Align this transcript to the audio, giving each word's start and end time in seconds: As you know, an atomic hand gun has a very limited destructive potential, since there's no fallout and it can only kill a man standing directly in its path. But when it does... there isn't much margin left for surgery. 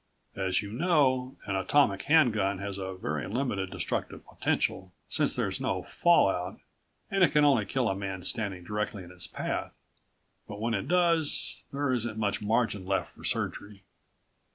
As 0.35 0.63
you 0.63 0.71
know, 0.71 1.37
an 1.45 1.55
atomic 1.55 2.01
hand 2.05 2.33
gun 2.33 2.57
has 2.57 2.79
a 2.79 2.95
very 2.95 3.27
limited 3.27 3.69
destructive 3.69 4.25
potential, 4.25 4.91
since 5.09 5.35
there's 5.35 5.61
no 5.61 5.83
fallout 5.83 6.59
and 7.11 7.23
it 7.23 7.31
can 7.33 7.45
only 7.45 7.67
kill 7.67 7.87
a 7.87 7.93
man 7.95 8.23
standing 8.23 8.63
directly 8.63 9.03
in 9.03 9.11
its 9.11 9.27
path. 9.27 9.71
But 10.47 10.59
when 10.59 10.73
it 10.73 10.87
does... 10.87 11.65
there 11.71 11.93
isn't 11.93 12.17
much 12.17 12.41
margin 12.41 12.83
left 12.83 13.11
for 13.13 13.23
surgery. 13.23 13.83